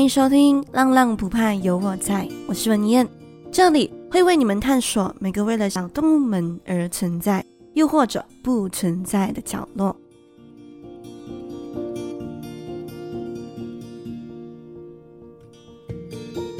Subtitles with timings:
[0.00, 3.06] 欢迎收听《浪浪不怕有我在》，我是文燕，
[3.52, 7.44] 这里会为你们探索每个为了小动物们而存在，
[7.74, 9.94] 又或者不存在的角落。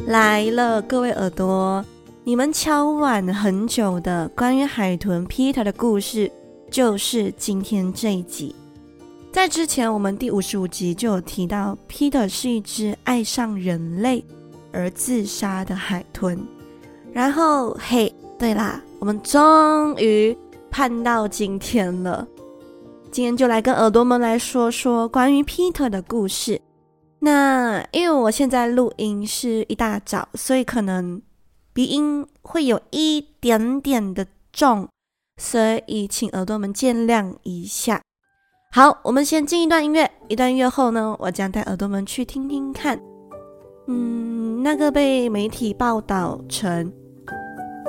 [0.06, 1.82] 来了，各位耳朵，
[2.24, 6.30] 你们敲碗很久的关于海豚 Peter 的故事，
[6.70, 8.54] 就是今天这一集。
[9.32, 14.24] 在之前，我们第五十五集就有提到，Peter 是一只爱上人类
[14.72, 16.38] 而自杀的海豚。
[17.12, 20.36] 然后，嘿，对啦，我们终于
[20.68, 22.26] 盼到今天了。
[23.12, 26.60] 今天就来跟耳朵们来说说关于 Peter 的故事。
[27.20, 31.22] 那因为我现在录音是一大早，所以可能
[31.72, 34.88] 鼻音会有一点点的重，
[35.40, 38.02] 所以请耳朵们见谅一下。
[38.72, 40.08] 好，我们先进一段音乐。
[40.28, 42.96] 一段音乐后呢，我将带耳朵们去听听看，
[43.88, 46.92] 嗯，那个被媒体报道成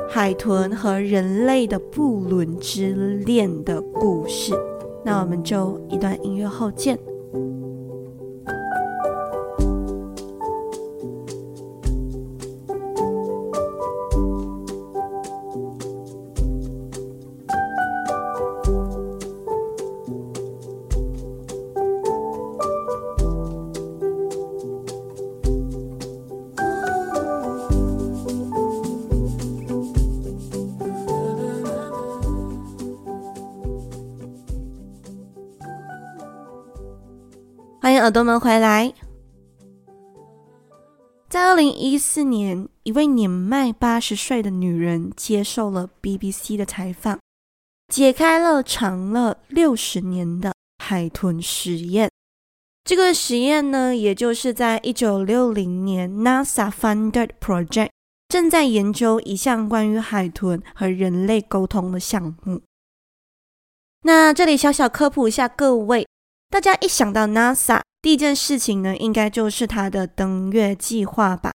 [0.09, 4.55] 海豚和人类的不伦之恋的故事。
[5.05, 6.97] 那我们就一段音乐后见。
[38.11, 38.93] 耳朵们回来。
[41.29, 47.17] 在二零一四年，一位年迈八十岁的女人接受了 BBC 的采访，
[47.87, 52.11] 解开了长了六十年的海豚实验。
[52.83, 57.91] 这个实验呢，也就是在一九六零年 NASA funded project
[58.27, 62.61] 正在研究一项关于海豚和人类沟通的项目。
[64.01, 66.05] 那这里小小科普一下各位。
[66.49, 71.51] 大家一想到 NASA，第一件事情呢，应该就是它的登月计划吧？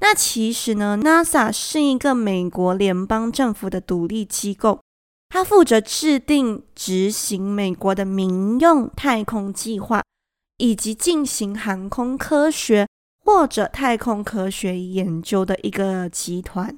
[0.00, 4.80] 那其实呢，NASA 是一个美国联邦政府的独立机构，
[5.28, 10.02] 它负责制定、执行美国的民用太空计划，
[10.56, 12.88] 以及进行航空科学
[13.24, 16.76] 或者太空科学研究的一个集团。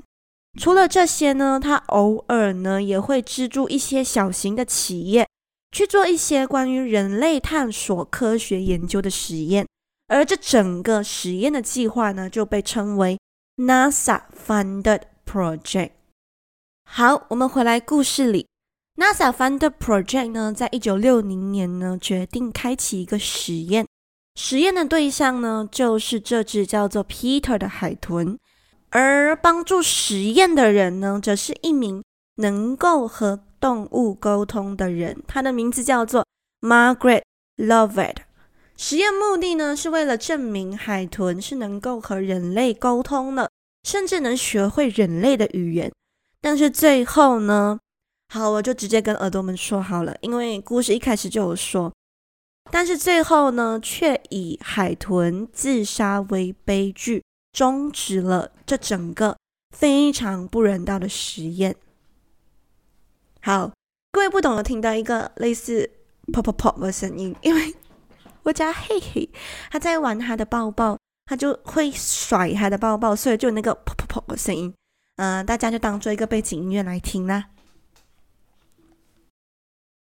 [0.58, 5.26] 除了这些呢，它偶尔呢也会资助一些小型的企业。
[5.72, 9.66] 去做一些关于人类探索科学研究的实验，
[10.08, 13.18] 而这整个实验的计划呢，就被称为
[13.56, 15.90] NASA Funded Project。
[16.84, 18.48] 好，我们回来故事里
[18.96, 23.86] ，NASA Funded Project 呢，在一九六零年呢，决定开启一个实验，
[24.34, 28.36] 实验的对象呢，就是这只叫做 Peter 的海豚，
[28.88, 32.02] 而帮助实验的人呢，则是一名
[32.36, 36.26] 能够和动物沟通的人，他的名字叫做
[36.60, 37.22] Margaret
[37.56, 38.16] Lovett。
[38.76, 43.50] 实验目的呢，是为了证明海豚是能够和人类沟通的，
[43.84, 45.92] 甚至能学会人类的语言。
[46.40, 47.78] 但是最后呢，
[48.32, 51.92] 好，我就直接跟耳朵们说好了，因为故事一开始就有说，
[52.70, 57.22] 但是最后呢，却以海豚自杀为悲剧，
[57.52, 59.36] 终止了这整个
[59.76, 61.76] 非常不人道的实验。
[63.42, 63.72] 好，
[64.12, 65.90] 各位不懂的听到一个类似
[66.26, 67.74] pop pop pop 的声音，因为
[68.44, 69.28] 我家嘿嘿
[69.70, 74.72] 他在玩他的抱抱，他就会甩他的抱抱，所以就那个 pop pop pop 的声音。
[75.16, 77.46] 嗯、大家就当做一个背景音乐来听啦。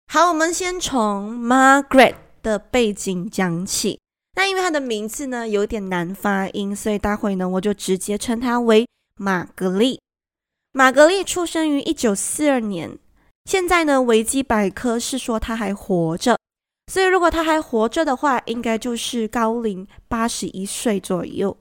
[0.08, 4.00] 好，我们先从 Margaret 的背景讲起。
[4.36, 10.02] 那因为她的名字呢有点难发音，所以待会呢我就直接称她为玛格丽。
[10.72, 12.98] 玛格丽出生于一九四二年。
[13.50, 16.38] 现在呢，维基百科是说他还活着，
[16.86, 21.58] 所以如果他还活着的话，应该就是高龄八十一岁左右，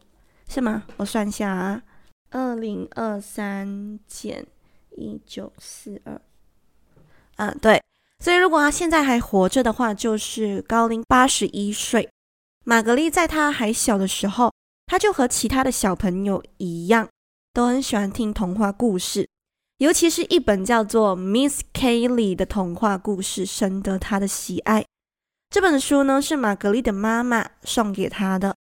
[0.51, 0.85] 是吗？
[0.99, 1.83] 我算一下啊，
[2.31, 4.47] 二零二三减
[4.91, 6.21] 一九四二，
[7.37, 7.83] 啊，对，
[8.23, 12.07] 所以如果他现在还活着的话，就是高龄八十一岁。
[12.67, 14.53] 玛格丽在他还小的时候，
[14.85, 17.09] 他就和其他的小朋友一样，
[17.55, 19.27] 都很喜欢听童话故事。
[19.79, 24.85] 尤其是一本叫做《Miss Kaylee》的童话故事，深得他的喜爱。
[25.51, 28.57] 这本书呢，是玛格丽的妈妈送给他的。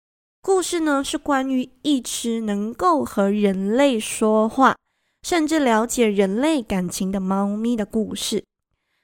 [0.42, 4.74] 故事呢，是关于一只能够和人类说话，
[5.22, 8.44] 甚至了解人类感情的猫咪的故事。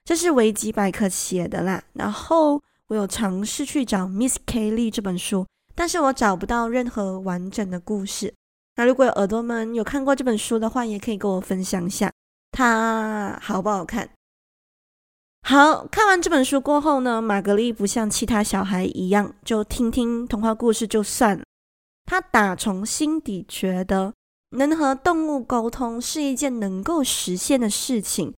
[0.05, 1.85] 这是维基百科写的啦。
[1.93, 5.47] 然后我有尝试去找《Miss Kaylee》这本书，
[5.77, 8.35] 但是我找不到任何完整的故事。
[8.81, 12.11] 那如果有耳朵们有看过这本书的话，也可以跟我分享一下，
[12.51, 14.09] 它好不好看？
[15.43, 21.45] 好，看完这本书过后呢，玛格丽不像其他小孩一样，就听听童话故事就算了。
[22.07, 24.15] 她打从心底觉得，
[24.57, 28.33] 能和动物沟通是一件能够实现的事情，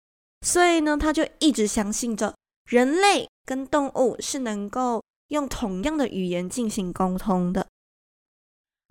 [0.44, 2.34] 所以呢，她就一直相信着
[2.66, 7.68] 人类跟动物是能够用同样的语言进行沟通的。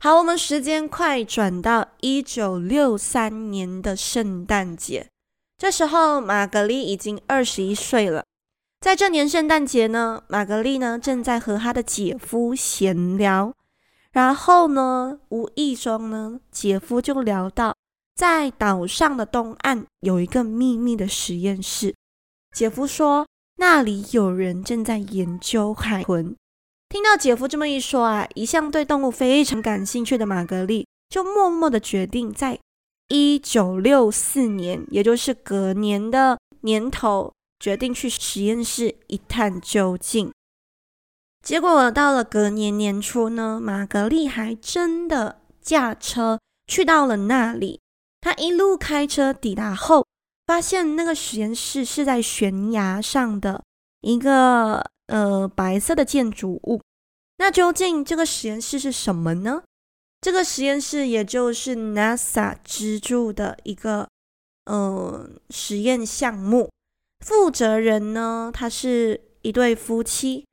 [0.02, 5.06] 好，我们时间快转到一九六三年的圣诞节。
[5.58, 8.24] 这时候，玛格丽已经二十一岁了。
[8.80, 13.52] 在这年圣诞节呢，玛格丽呢正在和她的姐夫闲聊，
[14.10, 17.76] 然后呢，无意中呢，姐夫就聊到
[18.14, 21.94] 在岛上的东岸有一个秘密的实验室。
[22.56, 23.26] 姐夫说，
[23.56, 26.34] 那里有人正在研究海豚。
[26.90, 32.58] 听到姐夫这么一说啊，一向对动物非常感兴趣的玛格丽就默默的决定，在
[33.06, 40.32] 一九六四年，也就是隔年的年头，决定去实验室一探究竟。
[41.46, 47.80] 结果到了隔年年初呢，玛格丽还真的驾车去到了那里。
[48.20, 50.04] 她一路开车抵达后，
[50.44, 53.62] 发现那个实验室是在悬崖上的
[54.00, 54.90] 一个。
[55.10, 56.80] 呃，白色的建筑物，
[57.38, 59.64] 那究竟这个实验室是什么呢？
[60.20, 64.06] 这个实验室也就是 NASA 资助的一个
[64.66, 66.70] 呃实验项目，
[67.26, 70.46] 负责人呢，他是一对夫妻，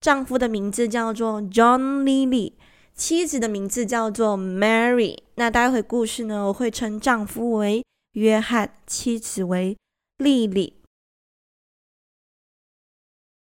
[0.00, 2.52] 丈夫的名字叫做 John Lilly，
[2.94, 5.16] 妻子的名字叫做 Mary。
[5.36, 7.82] 那待会故事呢，我会称丈夫为
[8.12, 9.74] 约翰，妻子为
[10.18, 10.81] 莉莉。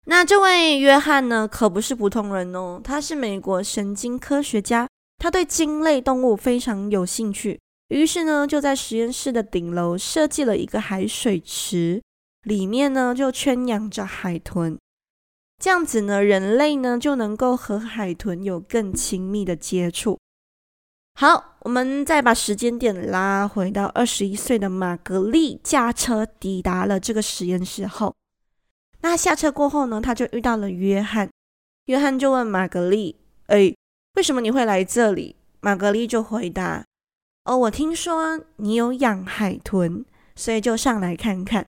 [0.07, 4.87] 那这位约翰呢，可不是普通人哦，他是美国神经科学家，
[5.17, 7.59] 他对鲸类动物非常有兴趣，
[7.89, 12.03] 于是呢，就在实验室的顶楼设计了一个海水池，
[12.43, 14.79] 里面呢就圈养着海豚，
[15.59, 20.19] 这样子呢，人类呢就能够和海豚有更亲密的接触。
[21.19, 28.15] 好，我们再把时间点拉回到二十一岁的玛格丽驾车抵达了这个实验室后。
[29.05, 31.29] 那下车过后呢，他就遇到了约翰。
[31.85, 33.15] 约翰就问玛格丽
[33.49, 33.75] ：“哎，
[34.15, 36.83] 为什么你会来这里？”玛格丽就回答
[37.45, 41.67] ：“哦，我听说你有养海豚，所以就上来看看。”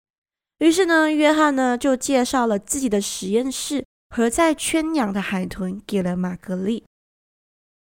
[0.61, 6.85] 于是呢，约翰呢就介绍了自己的实验室和在圈养的海豚给了玛格丽。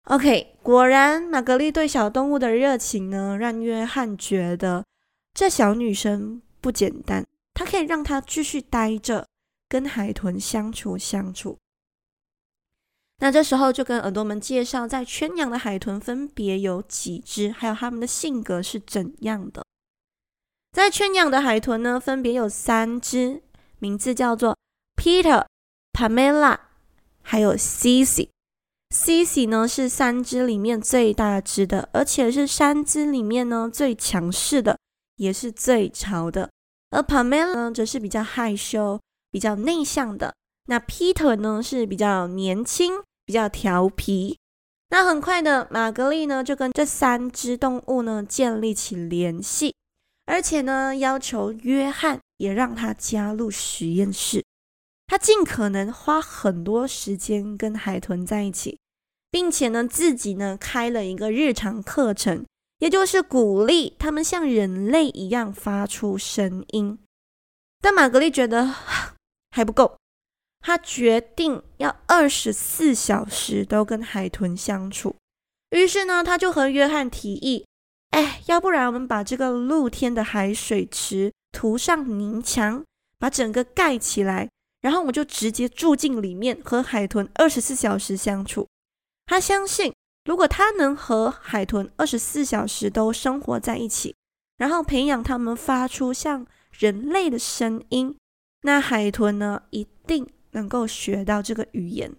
[0.05, 4.83] OK，果然玛格丽对小动物的热情呢，让约翰觉得
[5.35, 9.27] 这小女生不简单，她可以让她继续待着。
[9.67, 11.57] 跟海豚相处相处，
[13.19, 19.63] 那这时候就跟耳朵们介绍，在圈养的海豚分别有几只，还有它们的性格是怎样的。
[20.71, 23.41] 在圈养的海豚呢，分别有三只，
[23.79, 24.57] 名字叫做
[24.95, 25.45] Peter、
[25.93, 26.59] Pamela，
[27.21, 28.29] 还有 Cici。
[28.93, 34.77] Cici 呢是三只里面最大只的，而且是三只里面呢最强势的，
[35.15, 36.49] 也是最潮的。
[36.91, 38.99] 而 Pamela 呢，则是比较害羞。
[39.35, 40.33] 比较内向的，
[40.67, 44.39] 那 Peter 呢是比较年轻、比较调皮。
[44.91, 49.75] 那很快的，玛格丽呢就跟这三只动物呢建立起联系，
[50.25, 54.41] 而且呢要求约翰也让他加入实验室。
[55.05, 58.79] 他尽可能花很多时间跟海豚在一起，
[59.29, 62.45] 并且呢自己呢开了一个日常课程，
[62.79, 66.97] 也就是鼓励他们像人类一样发出声音。
[67.81, 68.73] 但玛格丽觉得。
[69.55, 69.97] 还不够，
[70.59, 75.15] 他决定要二十四小时都跟海豚相处。
[75.69, 77.65] 于是呢，他就和约翰提议
[78.11, 82.83] ：“哎，要不然我们把这个露天的海水池涂上泥墙，
[83.17, 84.49] 把整个盖起来，
[84.81, 88.67] 然后我就直接住进里面，和海豚二十四小时相处。”
[89.25, 89.93] 他相信，
[90.25, 94.13] 如果他能和海豚二十四小时都生活在一起，
[94.57, 98.17] 然后培养他们发出像人类的声音。
[98.65, 102.11] 那海豚呢，一定能够学到这个语言。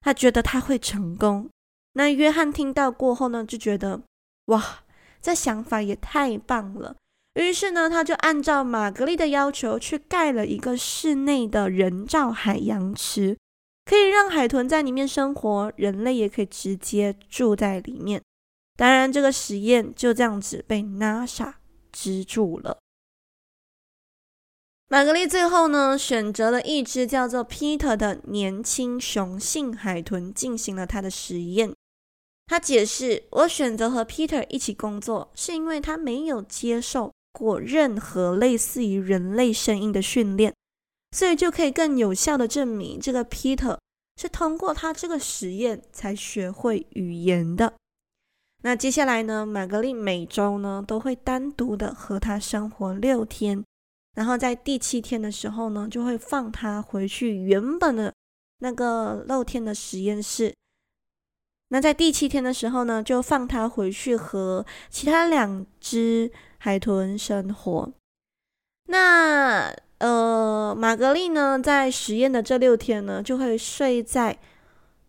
[0.00, 1.50] 他觉得他会成功。
[1.92, 4.00] 那约翰听到过后呢，就觉得
[4.46, 4.84] 哇，
[5.20, 6.96] 这想法也太棒了。
[7.34, 13.36] 于是呢，他就按照玛格丽的要求去盖了一个室内的人造海洋池，
[13.84, 18.22] 可以让海豚在里面生活，人类也可以直接住在里面。
[18.78, 21.52] 当然，这个实验就这样子被 NASA
[21.92, 22.78] 资助了。
[24.88, 31.74] 玛格丽最后呢，选择了一只叫做 Peter 的年轻雄性海豚进行了他的实验。
[32.46, 40.54] 他解释：“我选择和 Peter 一起工作，是因为他没有接受过任何类似于人类声音的训练，
[41.10, 43.76] 所以就可以更有效地证明这个 Peter
[44.16, 47.74] 是通过他这个实验才学会语言的。”
[48.62, 53.64] 那接下来呢，玛格丽每周呢都会单独的和他生活六天。
[54.16, 58.12] 然后在第七天的时候呢，就会放它回去原本的
[58.58, 60.52] 那个露天的实验室。
[61.68, 67.92] 那在第七天的时候呢，就放它回去和其他两只海豚生活。
[68.88, 74.38] 那呃，玛格丽呢，在实验的这六天呢，就会睡在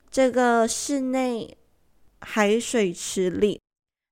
[0.09, 1.57] 这个室内
[2.21, 3.59] 海水池里。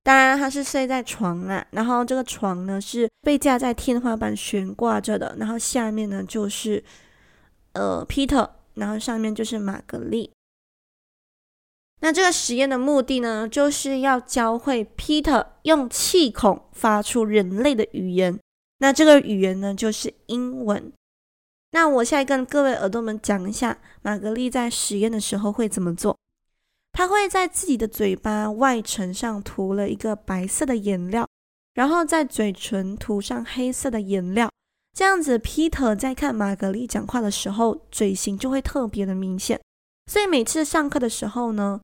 [0.06, 6.80] 当然，他是睡在床啊，然后这个床呢是被架在天花板悬挂着的，然后下面呢就是
[7.72, 10.30] 呃 Peter，然后上面就是玛格丽。
[12.02, 18.38] 那这个实验的目的呢，就是要教会 Peter 用气孔发出人类的语言。
[18.78, 20.92] 那这个语言呢，就是英文。
[21.72, 26.16] 那我现在跟各位耳朵们讲一下，玛格丽在实验的时候会怎么做。
[26.96, 31.28] 他会在自己的嘴巴外层上涂了一个白色的颜料，
[31.74, 34.50] 然后在嘴唇涂上黑色的颜料，
[34.94, 39.60] 这样子，Peter 在看玛格丽讲话的时候，嘴型就会特别的明显。
[40.10, 41.78] 所以每次上课的时候呢，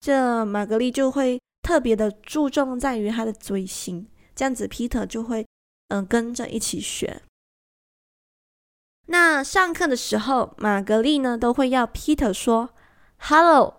[0.00, 5.46] 这玛格丽就会特别的注重在于他的嘴型，这样子，Peter 就会
[5.90, 7.22] 嗯、跟着一起学。
[9.06, 12.70] 那上课的时候，玛格丽呢都会要 Peter 说
[13.18, 13.76] “Hello”。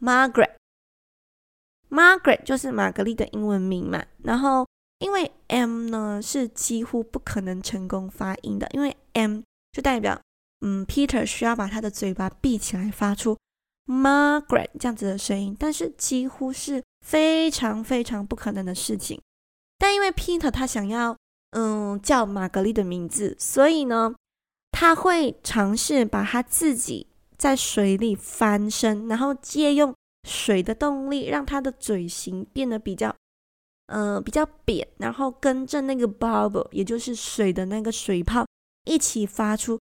[0.00, 4.02] Margaret，Margaret 就是玛格丽的英文名嘛。
[4.24, 4.66] 然后，
[4.98, 9.42] 因为 M 呢是几乎不可能成功发音的，因为 M
[9.72, 10.18] 就代表，
[10.60, 13.36] 嗯，Peter 需要把他的嘴巴闭起来发出
[13.86, 19.20] Margaret 这样子的声音，但是几乎是非常非常不可能的事情。
[19.78, 21.16] 但因为 Peter 他想要，
[21.50, 24.14] 嗯，叫玛格丽的名字，所以呢，
[24.70, 27.08] 他会尝试把他自己。
[27.40, 29.94] 在水里翻身，然后借用
[30.28, 33.16] 水的动力，让他的嘴型变得比较，
[33.86, 38.46] 呃，比较扁，然后跟着那个 bubble，也就是水的那个水泡，
[38.84, 39.80] 一起发出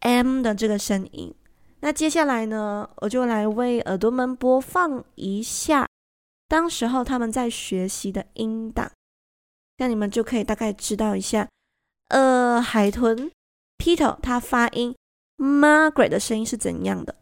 [0.00, 1.34] M 的这个声音。
[1.80, 5.88] 那接下来呢，我就来为耳朵们播放一下，
[6.46, 8.92] 当时候他们在学习的音档，
[9.78, 11.48] 那你们就可以大概知道一下，
[12.08, 13.30] 呃，海豚
[13.78, 14.94] Peter 他发音。
[15.36, 17.16] Margaret 的声音是怎样的？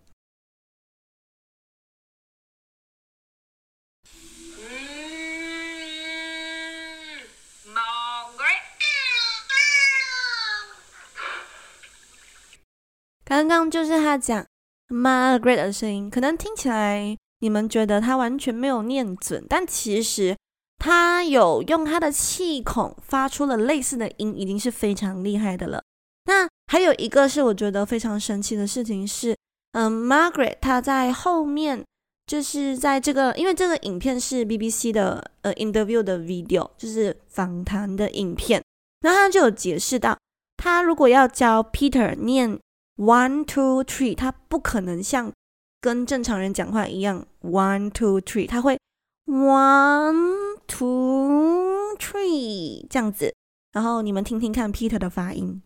[13.24, 14.44] 刚刚就是他讲
[14.88, 20.36] Margaret 的声音，可能听起来你们觉得他完全没有念准，但其实
[20.78, 25.84] 他有用他的气孔发出了类似的音，已经是非常厉害的了。
[26.24, 29.36] 那还有一个是我觉得非常神奇的事情是，
[29.72, 31.84] 嗯，Margaret 她在后面
[32.26, 38.62] 就是在这个，因为这个影片是 BBC 的呃 interview 的 video，就是访谈的影片，
[39.00, 40.16] 然后他就有解释到，
[40.56, 42.58] 他如果要教 Peter 念
[42.96, 45.32] one two three，他不可能像
[45.80, 48.78] 跟正常人讲话一样 one two three，他会
[49.26, 53.34] one two three 这样子，
[53.72, 55.60] 然后你们听听看 Peter 的发音。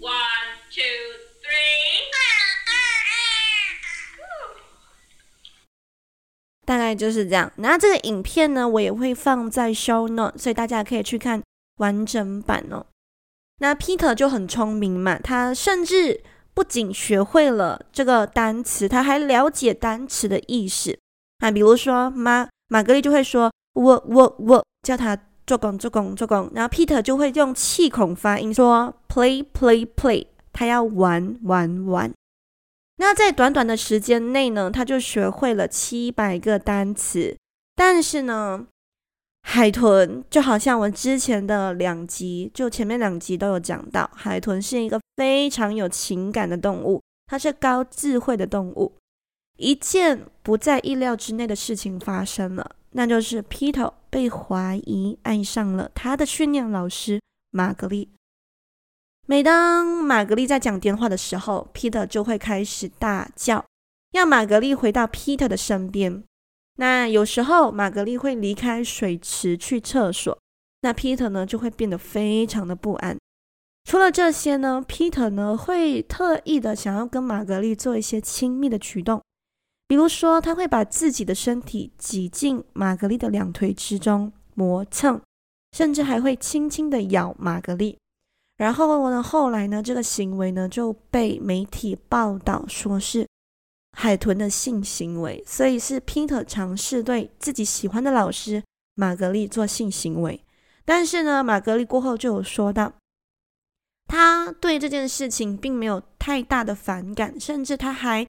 [0.00, 0.82] One, two,
[1.42, 1.70] three.
[6.64, 7.52] 大概就是这样。
[7.56, 11.42] 那这个影片呢，我也会放在 show note，所以大家可以去看
[11.76, 12.86] 完整版哦。
[13.58, 16.22] 那 Peter 就很聪明嘛，他甚至
[16.54, 20.98] 不仅学会了这个单词，他还了解单词的意思
[21.40, 21.50] 啊。
[21.50, 25.18] 比如说，玛玛格丽就会说我我我，叫他。
[25.50, 32.12] 做工做工做工，然后 Peter 就会用气孔发音说 play play play，他要玩玩玩。
[32.98, 37.36] 那在短短的时间内呢，他就学会了七百个单词。
[37.74, 38.64] 但是呢，
[39.42, 48.92] 海豚就好像我之前的两集，就前面两集都有讲到，海豚是一个非常有情感的动物，它是高智慧的动物。
[49.56, 52.70] 一件不在意料之内的事情发生了。
[52.92, 58.10] 那就是 Peter 被怀疑爱上了他的训练老师玛格丽。
[59.26, 63.64] 每当玛格丽在讲电话的时候，Peter 就会开始大叫，
[64.10, 66.24] 要玛格丽回到 Peter 的身边。
[66.76, 70.36] 那有时候玛格丽会离开水池去厕所，
[70.80, 73.16] 那 Peter 呢就会变得非常的不安。
[73.84, 79.22] 除了这些呢，Peter 呢会特意的想要跟玛格丽做一些亲密的举动，
[79.90, 85.20] 比如说他会把自己的身体挤进玛格丽的两腿之中磨蹭，
[85.72, 87.98] 甚至还会轻轻的咬玛格丽。
[88.56, 93.26] 然后呢，后来呢，这个行为呢就被媒体报道说是
[93.98, 98.62] 海豚的性行为，所以是 Peter 尝试对自己喜欢的老师
[98.94, 100.40] 玛格丽做性行为。
[100.84, 102.92] 但是呢，玛格丽过后就有说到，
[104.06, 108.24] 他对这件事情并没有太大的反感，甚至他还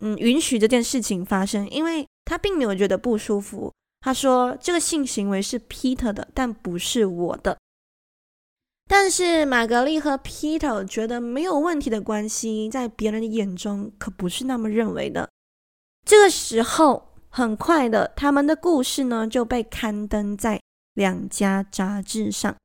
[0.00, 3.72] 嗯允许这件事情发生，因为他并没有觉得不舒服。
[4.00, 7.58] 他说这个性行为是 Peter 的，但不是我的。
[8.88, 15.28] 但是玛格丽和 Peter 觉得没有问题的关系，在别人的眼中可不是那么认为的。
[16.04, 20.60] 这个时候，很快的，他们的故事呢就被刊登在
[20.94, 22.56] 两家杂志上。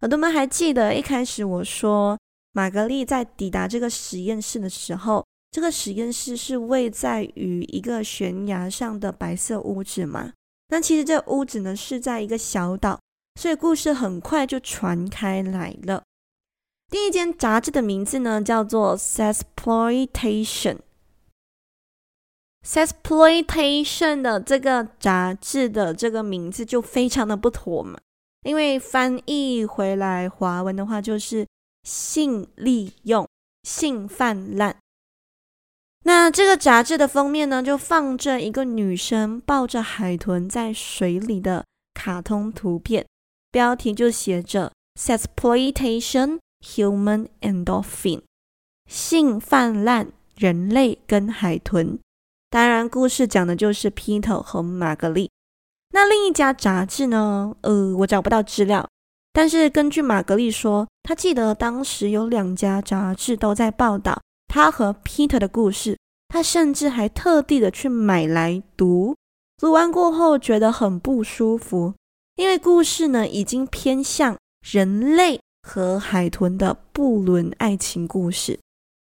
[0.00, 2.18] 耳朵们还记得一开始我说，
[2.52, 10.32] 玛格丽在抵达这个实验室的时候，这个实验室是位在于一个悬崖上的白色屋子吗？
[10.68, 13.00] 那其实这屋子呢是在一个小岛。
[13.40, 16.02] 所以故事很快就传开来了。
[16.90, 20.78] 第一间杂志的名字呢，叫做 Sexploitation。
[22.66, 27.98] Sexploitation 的这个杂志的这个名字就非常的不妥嘛，
[28.42, 31.46] 因为翻译回来华文的话就是
[31.84, 33.26] 性利用、
[33.62, 34.76] 性泛滥。
[36.04, 41.64] 那这个杂志的封面呢，就放着一个女生抱着海豚在水里的
[41.94, 43.06] 卡通图片。
[43.52, 48.22] 标题就写着 “Sexploitation Human and Dolphin”，
[48.88, 51.98] 性泛滥人类跟海豚。
[52.48, 55.30] 当然，故事讲的就是 Peter 和玛格丽。
[55.92, 57.54] 那另一家杂志呢？
[57.60, 58.88] 呃，我找不到资料。
[59.32, 65.96] 但是根据玛格丽说，她记得当时有两家杂志都在报道他和 Peter 的故事。
[66.28, 69.16] 他甚至还特地的去买来读。
[69.56, 71.94] 读完过后觉得很不舒服。
[72.36, 78.60] 因为故事呢，已经偏向人类和海豚的不伦爱情故事，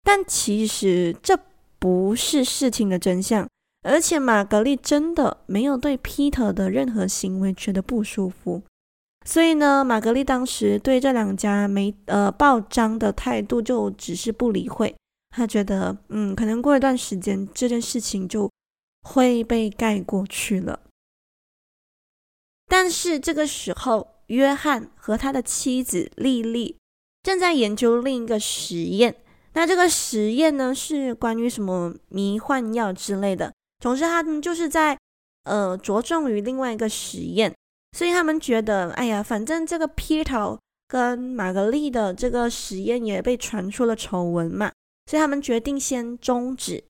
[0.04, 1.38] 但其实这
[1.78, 3.48] 不是事情的真相。
[3.82, 8.62] 而且玛格丽真的没有对 Peter 的任何行为觉得不舒服，
[9.24, 14.94] 所以呢，玛格丽当时对这两家媒呃报章的态度就只是不理会。
[15.36, 18.50] 他觉得，嗯，可能过一段时间这件事情就
[19.02, 20.80] 会被盖过去了。
[22.66, 26.78] 但是这个时候，约翰和他的妻子莉莉
[27.22, 29.14] 正在研究另一个实验。
[29.52, 33.52] 那这个实验呢，是关于什么迷幻药之类的。
[33.78, 34.98] 总之，他们就是在
[35.44, 37.54] 呃着重于另外一个实验。
[37.92, 44.72] 所以他们觉得，哎呀，反正这个 Peter 跟玛格丽的这个实验也被传出了丑闻嘛，
[45.06, 46.84] 所以他们决定先终止。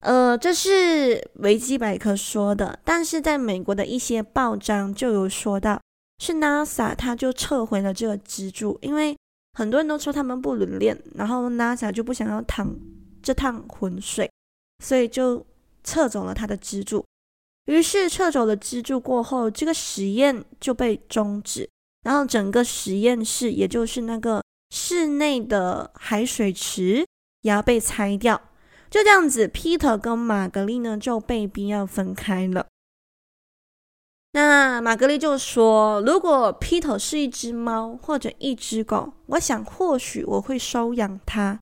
[0.00, 5.80] 呃，这是维基百科说的，但是在美国的一些报章就有说到，
[6.22, 9.16] 是 NASA 他就撤回了这个资助，因为
[9.54, 12.72] 很多人都说他们不伦恋，然后 NASA 就不想要趟
[13.20, 14.30] 这趟浑水，
[14.84, 15.44] 所以就
[15.82, 17.04] 撤走了他的资助。
[17.64, 21.68] 于是撤走了资助过后，这个实验就被终止，
[22.02, 27.06] 然后整个实验室，也就是那个室内的海水池，
[27.42, 28.40] 也要被拆掉。
[28.90, 32.66] 就这样子，Peter 跟玛格丽呢就被逼要分开了。
[34.32, 41.60] 那玛格丽就说：“如果 Peter 是一只猫或者一只狗，我想或许我会收养它。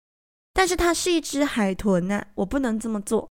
[0.53, 3.29] 但是它是一只海豚啊，我不能这么做。”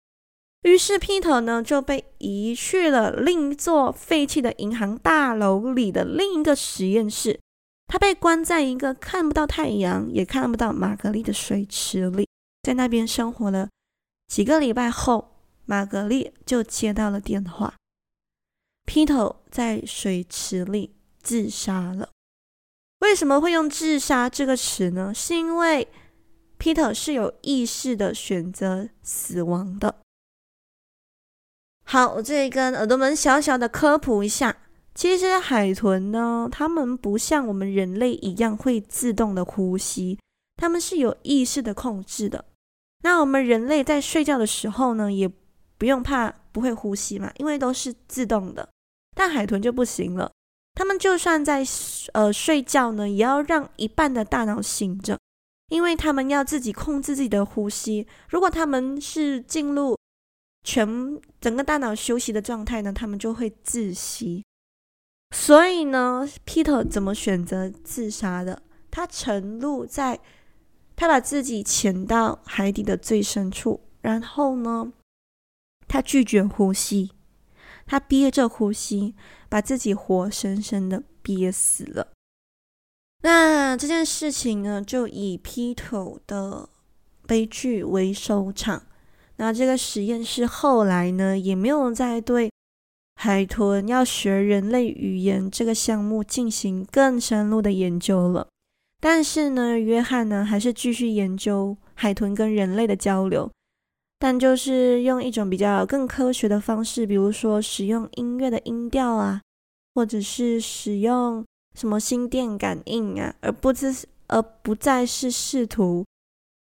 [0.64, 7.40] 于是 Peter 呢就被移去了另一座废弃的银行大楼里的另一个实验室。
[7.88, 12.28] 他被关在一个看不到太阳也看不到玛格丽的水池里，
[12.64, 13.70] 在那边生活了。
[14.28, 17.76] 几个礼拜后，玛格丽就接到了电话
[18.86, 22.10] ，Peter 在水池里自杀了。
[23.00, 25.14] 为什么会用“自杀”这个词呢？
[25.14, 25.88] 是因为
[26.58, 30.02] Peter 是有意识的选择死亡的。
[31.84, 34.58] 好，我这里跟耳朵们小小的科普一下，
[34.96, 40.18] 其实海豚呢，它们不像我们人类一样会自动的呼吸，
[40.56, 42.46] 它们是有意识的控制的。
[43.04, 45.30] 那我们人类在睡觉的时候呢，也
[45.78, 48.68] 不用怕不会呼吸嘛，因为都是自动的。
[49.16, 50.32] 但海豚就不行了，
[50.74, 51.64] 他们就算在
[52.14, 55.20] 呃睡觉呢，也要让一半的大脑醒着，
[55.68, 58.08] 因为他们要自己控制自己的呼吸。
[58.30, 59.98] 如果他们是进入
[60.64, 64.42] 全整个大脑休息的状态呢，他们就会窒息。
[65.32, 68.62] 所以呢，Peter 怎么选择自杀的？
[68.90, 70.20] 他沉入在，
[70.96, 74.94] 他把自己潜到海底的最深处，然后呢，
[75.88, 77.12] 他拒绝呼吸，
[77.86, 79.16] 他憋着呼吸，
[79.50, 82.14] 把自己活生生的憋死了。
[83.24, 86.70] 那这件事情呢，就以 Peter 的
[87.28, 88.84] 悲剧为收场。
[89.38, 92.50] 那这个实验室后来呢，也没有再对
[93.16, 98.48] 海豚要学人类语言这个项目进行更深入的研究了。
[99.02, 103.52] 但是呢，约翰呢还是继续研究海豚跟人类的交流，
[104.20, 109.42] 但就是用一种比较更科学的方式，比如说使用音乐的音调啊，
[109.94, 111.46] 或者是使用
[111.78, 116.04] 什么心电感应啊，而不是而不再是试图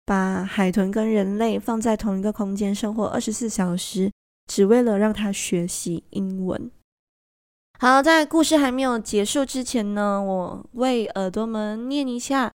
[0.04, 4.10] 把海豚跟人类放在同一个空间生活二十四小时，
[4.54, 6.70] 只为了让他学习英文。
[7.78, 12.52] 好，在故事还没有结束之前呢，我为耳朵们念一下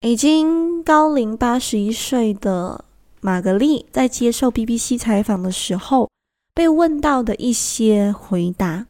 [0.00, 2.86] 已经高龄八十一岁的
[3.20, 6.10] 玛格丽在接受 BBC 采访的时候
[6.54, 8.86] 被问到的一些回答。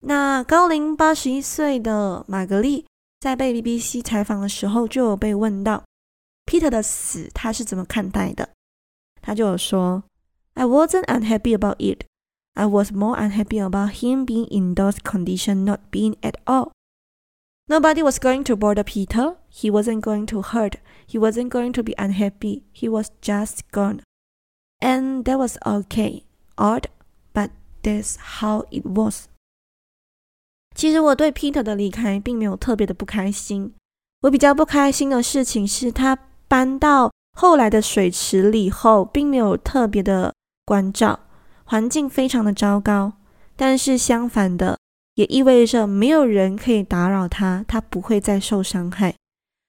[0.00, 2.84] 那高龄八十一岁的玛格丽
[3.20, 5.82] 在被 BBC 采访的时候，就有被问到
[6.44, 8.50] Peter 的死，他是怎么看待的？
[9.22, 10.04] 他就有说
[10.55, 12.05] ：“I wasn't unhappy about it.”
[12.53, 16.71] I was more unhappy about him being in those conditions not being at all.
[17.67, 19.37] Nobody was going to bother Peter.
[19.49, 20.75] He wasn't going to hurt.
[21.07, 22.63] He wasn't going to be unhappy.
[22.73, 24.01] He was just gone.
[24.81, 26.23] And that was okay.
[26.57, 26.87] Odd,
[27.33, 27.51] but
[27.81, 29.27] that's how it was.
[30.75, 33.73] 其实我对 Peter 的离开并没有特别的不开心。
[34.23, 40.33] 我比较不开心的事情是他搬到后来的水池里后，并没有特别的
[40.66, 41.20] 关照。
[41.64, 43.14] 环境非常的糟糕，
[43.56, 44.78] 但是相反的，
[45.14, 49.14] 也意味着没有人可以打扰他，他不会再受伤害，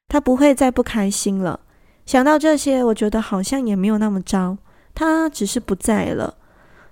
[0.08, 1.62] 他不会再不开心了。
[2.06, 4.58] 想到这些，我觉得好像也没有那么糟，
[4.94, 6.38] 他只是不在了。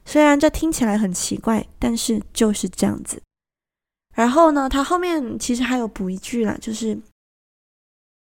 [0.05, 3.21] 虽然这听起来很奇怪，但是就是这样子。
[4.15, 6.99] 然后呢，他后面其实还有补一句啦，就是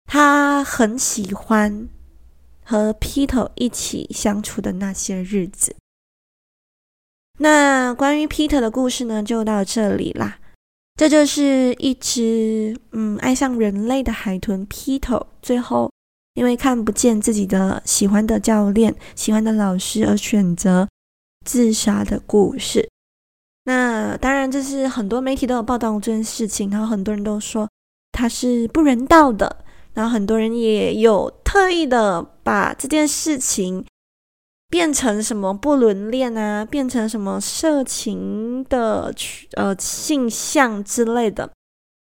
[0.04, 1.88] 他很喜欢
[2.64, 5.76] 和 Peter 一起相处的那些日子。
[7.38, 10.38] 那关于 Peter 的故事呢，就到这里啦。
[10.96, 15.90] 这就是一只嗯爱上人类的海豚 Peter，最后
[16.34, 20.88] 因为看不见自己的喜欢的教练、喜欢的老师而选择
[21.44, 22.88] 自杀的故事。
[23.64, 27.68] 那当然，这是很多媒体都有报道这件事情，然后很多人都说
[28.12, 29.63] 他是不人道的，
[29.94, 33.84] 然后很多人也有特意的把这件事情。
[34.70, 36.64] 变成什么不伦恋啊？
[36.64, 39.14] 变成什么色情的
[39.52, 41.48] 呃性向之类的？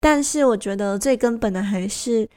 [0.00, 2.28] 但是我觉得最根本的还是，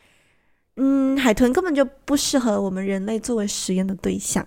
[0.77, 4.45] 嗯，海豚根本就不适合我们人类作为实验的对象。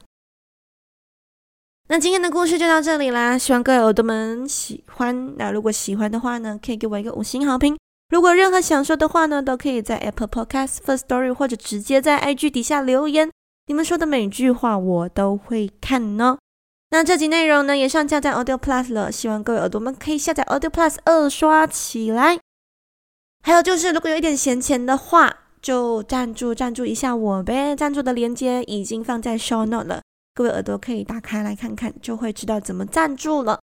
[1.88, 5.36] 那今天的故事就到这里啦，希望各位耳朵们喜欢。
[5.36, 7.76] 那如果喜欢的话呢，可以给我一个五星好评。
[8.14, 13.28] 如果任何想说的话呢，都可以在 Apple Podcast First Story 或者直接在 IG 底下留言。
[13.66, 16.38] 你们说的每句话我都会看呢。
[16.90, 22.38] 那这集内容呢也上架在 Audio Plus 了，希望各位耳朵们可以下载 Audio Plus 二刷起来。
[23.42, 27.74] 还有就是，如果有一点闲钱的话，就赞助赞助一下我呗。
[27.74, 30.02] 赞助的链接已经放在 Show Note 了，
[30.36, 33.58] 各位耳朵可以打开来看看，就会知道怎么赞助了。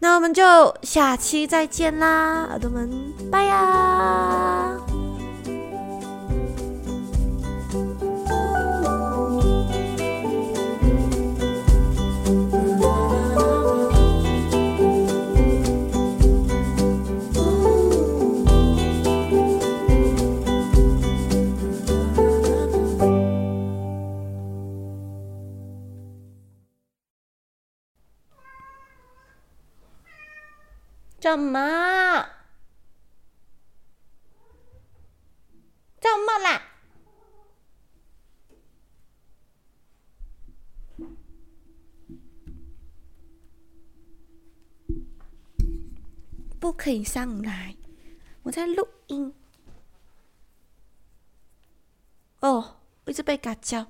[0.00, 2.88] 那我们就下期再见啦，耳朵们，
[3.32, 4.76] 拜呀！
[31.28, 32.26] 干嘛？
[36.00, 36.62] 怎么啦？
[46.58, 47.76] 不可以上来，
[48.44, 49.34] 我在录音。
[52.40, 53.86] 哦，一直被嘎叫。